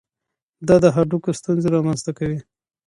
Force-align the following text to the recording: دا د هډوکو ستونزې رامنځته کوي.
دا 0.67 0.75
د 0.83 0.85
هډوکو 0.95 1.29
ستونزې 1.39 1.67
رامنځته 1.75 2.11
کوي. 2.19 2.39